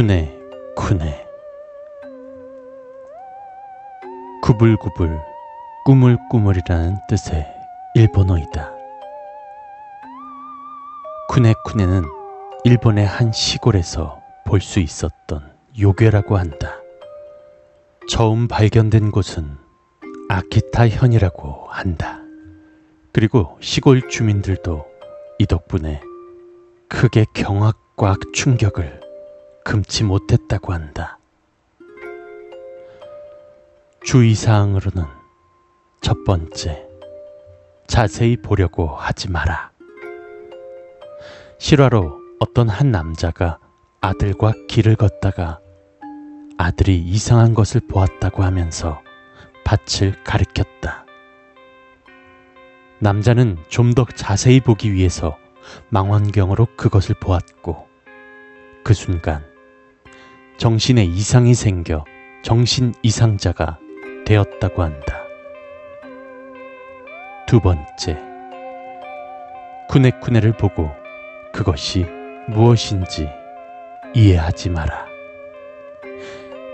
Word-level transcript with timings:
쿠네 0.00 0.34
쿠네 0.76 1.26
구불구불 4.42 5.20
꾸물꾸물이라는 5.84 6.96
뜻의 7.06 7.46
일본어이다. 7.96 8.72
쿠네쿠네는 11.28 12.04
일본의 12.64 13.04
한 13.04 13.30
시골에서 13.30 14.22
볼 14.46 14.62
수 14.62 14.80
있었던 14.80 15.52
요괴라고 15.78 16.38
한다. 16.38 16.78
처음 18.08 18.48
발견된 18.48 19.10
곳은 19.10 19.58
아키타현이라고 20.30 21.66
한다. 21.68 22.20
그리고 23.12 23.58
시골 23.60 24.08
주민들도 24.08 24.86
이 25.38 25.44
덕분에 25.44 26.00
크게 26.88 27.26
경악과 27.34 28.16
충격을 28.32 29.09
금치 29.64 30.04
못했다고 30.04 30.72
한다. 30.72 31.18
주의사항으로는 34.04 35.04
첫 36.00 36.24
번째, 36.24 36.86
자세히 37.86 38.36
보려고 38.36 38.88
하지 38.88 39.30
마라. 39.30 39.70
실화로 41.58 42.18
어떤 42.40 42.68
한 42.68 42.90
남자가 42.90 43.58
아들과 44.00 44.52
길을 44.68 44.96
걷다가 44.96 45.60
아들이 46.56 46.98
이상한 46.98 47.52
것을 47.54 47.82
보았다고 47.88 48.42
하면서 48.42 49.02
밭을 49.64 50.24
가리켰다. 50.24 51.04
남자는 53.00 53.58
좀 53.68 53.92
더 53.94 54.04
자세히 54.14 54.60
보기 54.60 54.92
위해서 54.92 55.36
망원경으로 55.90 56.66
그것을 56.76 57.14
보았고 57.20 57.88
그 58.84 58.94
순간 58.94 59.44
정신에 60.60 61.04
이상이 61.04 61.54
생겨 61.54 62.04
정신 62.42 62.92
이상자가 63.02 63.78
되었다고 64.26 64.82
한다. 64.82 65.22
두 67.46 67.60
번째, 67.60 68.18
쿠네쿠네를 69.88 70.58
보고 70.58 70.90
그것이 71.54 72.04
무엇인지 72.48 73.26
이해하지 74.14 74.68
마라. 74.68 75.06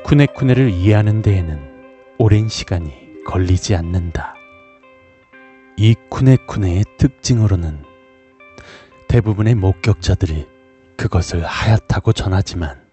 쿠네쿠네를 0.02 0.70
이해하는 0.70 1.22
데에는 1.22 2.16
오랜 2.18 2.48
시간이 2.48 3.22
걸리지 3.24 3.76
않는다. 3.76 4.34
이 5.76 5.94
쿠네쿠네의 6.10 6.82
특징으로는 6.98 7.84
대부분의 9.06 9.54
목격자들이 9.54 10.48
그것을 10.96 11.44
하얗다고 11.44 12.12
전하지만 12.12 12.85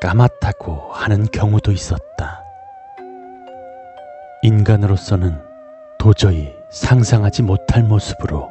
까맣다고 0.00 0.92
하는 0.92 1.26
경우도 1.26 1.72
있었다. 1.72 2.42
인간으로서는 4.42 5.38
도저히 5.98 6.54
상상하지 6.70 7.42
못할 7.42 7.82
모습으로 7.82 8.50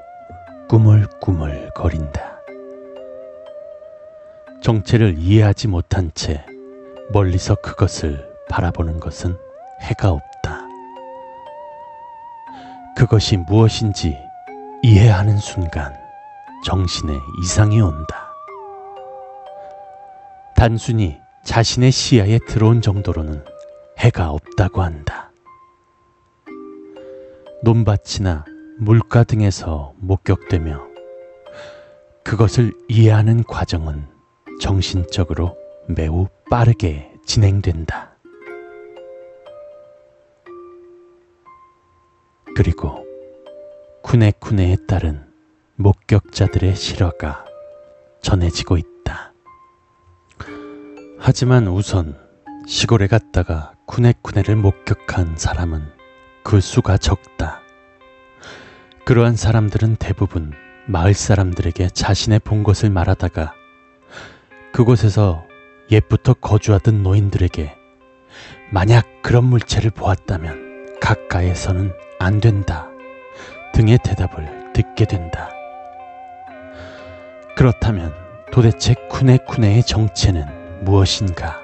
꾸물꾸물 0.70 1.72
거린다. 1.74 2.40
정체를 4.62 5.16
이해하지 5.18 5.68
못한 5.68 6.12
채 6.14 6.46
멀리서 7.12 7.56
그것을 7.56 8.30
바라보는 8.50 9.00
것은 9.00 9.36
해가 9.82 10.12
없다. 10.12 10.68
그것이 12.96 13.38
무엇인지 13.38 14.16
이해하는 14.84 15.38
순간 15.38 15.96
정신에 16.64 17.14
이상이 17.42 17.82
온다. 17.82 18.30
단순히 20.54 21.20
자신의 21.46 21.92
시야에 21.92 22.40
들어온 22.48 22.82
정도로는 22.82 23.44
해가 23.98 24.32
없다고 24.32 24.82
한다. 24.82 25.32
논밭이나 27.64 28.46
물가 28.78 29.24
등에서 29.24 29.94
목격되며 29.98 30.88
그것을 32.24 32.72
이해하는 32.88 33.44
과정은 33.44 34.08
정신적으로 34.62 35.58
매우 35.88 36.28
빠르게 36.50 37.12
진행된다. 37.26 38.16
그리고 42.56 43.06
쿠네쿠네에 44.04 44.78
따른 44.88 45.26
목격자들의 45.76 46.76
실화가 46.76 47.46
전해지고 48.22 48.78
있다. 48.78 48.99
하지만 51.22 51.68
우선 51.68 52.18
시골에 52.66 53.08
갔다가 53.08 53.74
쿠네쿠네를 53.88 54.56
목격한 54.56 55.36
사람은 55.36 55.84
그 56.44 56.62
수가 56.62 56.98
적다. 56.98 57.60
그러한 59.04 59.36
사람들은 59.36 59.98
대부분 59.98 60.54
마을 60.88 61.14
사람들에게 61.14 61.90
자신의 61.90 62.40
본 62.40 62.64
것을 62.64 62.90
말하다가 62.90 63.54
그곳에서 64.72 65.46
옛부터 65.92 66.36
거주하던 66.36 67.04
노인들에게 67.04 67.76
만약 68.72 69.06
그런 69.22 69.44
물체를 69.44 69.92
보았다면 69.92 71.00
가까이에서는 71.02 71.92
안 72.20 72.40
된다 72.40 72.88
등의 73.74 74.00
대답을 74.06 74.72
듣게 74.72 75.04
된다. 75.04 75.50
그렇다면 77.58 78.14
도대체 78.54 78.96
쿠네쿠네의 79.10 79.84
정체는 79.84 80.59
무엇인가? 80.82 81.60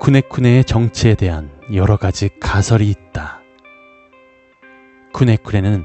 쿠네쿠네의 0.00 0.64
정체에 0.64 1.14
대한 1.14 1.50
여러 1.74 1.96
가지 1.96 2.30
가설이 2.40 2.88
있다. 2.88 3.40
쿠네쿠네는 5.12 5.84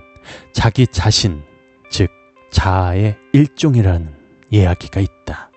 자기 0.53 0.87
자신, 0.87 1.43
즉 1.89 2.09
자아의 2.51 3.17
일종이라는 3.33 4.15
이야기가 4.49 5.01
있다. 5.01 5.51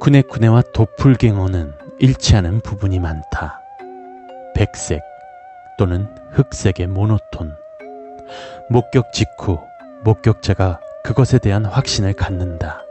쿠네쿠네와 0.00 0.62
도플갱어는 0.74 1.72
일치하는 1.98 2.60
부분이 2.60 2.98
많다. 2.98 3.60
백색 4.54 5.02
또는 5.78 6.06
흑색의 6.32 6.86
모노톤. 6.88 7.54
목격 8.68 9.12
직후 9.12 9.58
목격자가 10.04 10.80
그것에 11.02 11.38
대한 11.38 11.64
확신을 11.64 12.12
갖는다. 12.12 12.82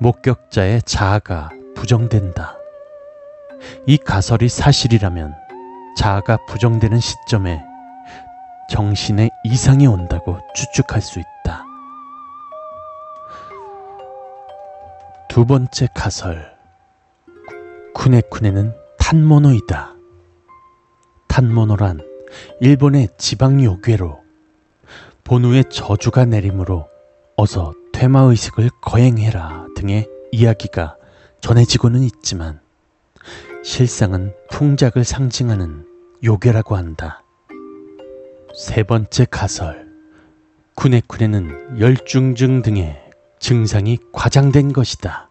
목격자의 0.00 0.80
자아가 0.82 1.50
부정된다. 1.74 2.56
이 3.86 3.98
가설이 3.98 4.48
사실이라면 4.48 5.34
자아가 5.96 6.38
부정되는 6.46 6.98
시점에 6.98 7.62
정신에 8.70 9.28
이상이 9.44 9.86
온다고 9.86 10.38
추측할 10.54 11.02
수 11.02 11.18
있다. 11.18 11.64
두 15.28 15.44
번째 15.44 15.88
가설. 15.94 16.50
쿠네쿠네는 17.94 18.74
탄모노이다. 18.98 19.94
탄모노란 21.28 22.00
일본의 22.60 23.08
지방 23.18 23.62
요괴로 23.62 24.18
본우의 25.24 25.64
저주가 25.70 26.24
내림으로 26.24 26.88
어서 27.36 27.74
퇴마의식을 27.92 28.70
거행해라 28.80 29.69
등의 29.80 30.06
이야기가 30.30 30.96
전해지고는 31.40 32.02
있지만 32.02 32.60
실상은 33.64 34.34
풍작을 34.50 35.04
상징하는 35.04 35.86
요괴라고 36.22 36.76
한다. 36.76 37.22
세 38.54 38.82
번째 38.82 39.26
가설. 39.30 39.88
쿠네쿠네는 40.76 41.80
열중증 41.80 42.62
등의 42.62 43.00
증상이 43.38 43.98
과장된 44.12 44.72
것이다. 44.72 45.30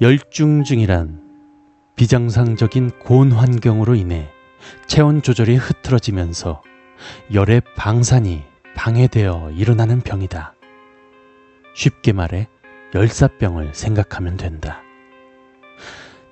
열중증이란 0.00 1.30
비정상적인 1.96 2.90
고온 2.98 3.32
환경으로 3.32 3.94
인해 3.94 4.28
체온 4.86 5.22
조절이 5.22 5.56
흐트러지면서 5.56 6.62
열의 7.32 7.62
방산이 7.76 8.42
방해되어 8.74 9.52
일어나는 9.52 10.00
병이다. 10.00 10.54
쉽게 11.74 12.12
말해 12.12 12.48
열사병을 12.94 13.74
생각하면 13.74 14.36
된다. 14.36 14.82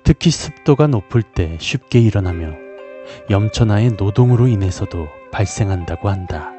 특히 0.03 0.31
습도가 0.31 0.87
높을 0.87 1.21
때 1.21 1.57
쉽게 1.59 1.99
일어나며 1.99 2.53
염천하의 3.29 3.91
노동으로 3.91 4.47
인해서도 4.47 5.07
발생한다고 5.31 6.09
한다. 6.09 6.51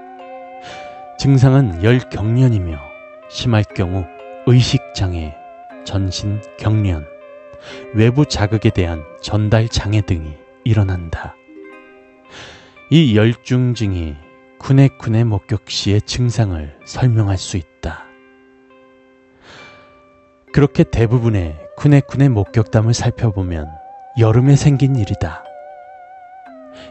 증상은 1.18 1.84
열 1.84 1.98
경련이며 1.98 2.78
심할 3.28 3.64
경우 3.64 4.04
의식장애, 4.46 5.36
전신 5.84 6.40
경련, 6.58 7.06
외부 7.94 8.24
자극에 8.24 8.70
대한 8.70 9.04
전달 9.20 9.68
장애 9.68 10.00
등이 10.00 10.36
일어난다. 10.64 11.36
이 12.90 13.16
열중증이 13.16 14.16
쿠네쿠네 14.58 15.24
목격 15.24 15.70
시의 15.70 16.02
증상을 16.02 16.78
설명할 16.84 17.36
수 17.38 17.56
있다. 17.56 17.69
그렇게 20.52 20.82
대부분의 20.82 21.68
쿠네쿠네 21.76 22.28
목격담을 22.30 22.92
살펴보면 22.92 23.70
여름에 24.18 24.56
생긴 24.56 24.96
일이다. 24.96 25.44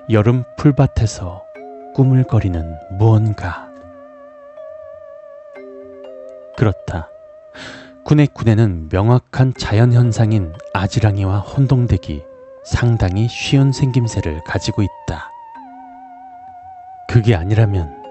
여름 0.10 0.46
풀밭에서 0.58 1.44
꾸물거리는 1.94 2.78
무언가. 2.98 3.68
그렇다. 6.56 7.10
쿠네쿠네는 8.06 8.90
명확한 8.92 9.54
자연현상인 9.58 10.54
아지랑이와 10.74 11.40
혼동되기 11.40 12.26
상당히 12.64 13.28
쉬운 13.28 13.74
생김새를 13.74 14.42
가지고 14.46 14.84
있다. 14.84 15.32
그게 17.10 17.36
아니라면 17.36 18.04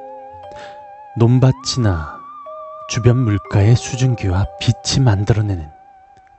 논밭이나 1.17 2.18
주변 2.88 3.19
물가의 3.19 3.76
수증기와 3.76 4.46
빛이 4.61 5.05
만들어내는 5.05 5.69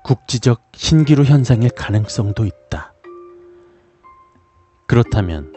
국지적 0.03 0.63
신기루 0.73 1.23
현상일 1.23 1.69
가능성도 1.69 2.43
있다. 2.43 2.93
그렇다면 4.87 5.53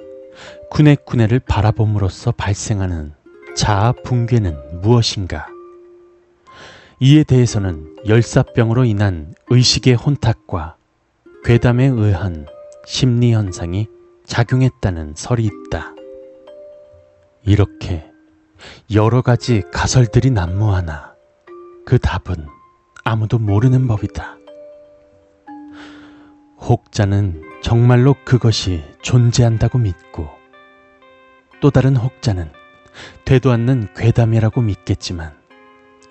쿠네쿠네를 0.71 1.41
바라봄으로써 1.41 2.33
발생하는 2.33 3.15
자아 3.57 3.93
붕괴는 4.05 4.83
무엇인가? 4.83 5.47
이에 7.01 7.25
대해서는 7.25 7.97
열사병으로 8.07 8.85
인한 8.85 9.35
의식의 9.49 9.95
혼탁과 9.95 10.77
괴담에 11.45 11.87
의한 11.87 12.47
심리 12.85 13.33
현상이 13.33 13.89
작용했다는 14.27 15.15
설이 15.17 15.45
있다. 15.45 15.95
이렇게 17.45 18.12
여러 18.95 19.23
가지 19.23 19.63
가설들이 19.73 20.31
난무하나 20.31 21.15
그 21.85 21.99
답은 21.99 22.47
아무도 23.05 23.39
모르는 23.39 23.89
법이다. 23.89 24.37
혹자는 26.61 27.43
정말로 27.63 28.15
그것이 28.25 28.85
존재한다고 29.03 29.79
믿고 29.79 30.29
또 31.61 31.71
다른 31.71 31.97
혹자는 31.97 32.53
되도 33.25 33.51
않는 33.51 33.89
괴담이라고 33.95 34.61
믿겠지만 34.61 35.33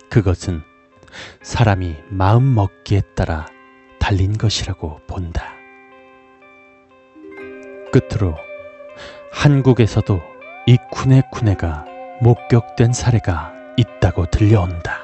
그것은 0.10 0.62
사람이 1.42 1.96
마음 2.10 2.54
먹기에 2.56 3.02
따라 3.16 3.46
달린 4.00 4.38
것이라고 4.38 5.00
본다. 5.08 5.54
끝으로 7.92 8.36
한국에서도 9.32 10.22
이 10.68 10.78
쿠네쿠네가 10.92 11.91
목격된 12.22 12.94
사례가 12.94 13.52
있다고 13.78 14.28
들려온다. 14.28 15.01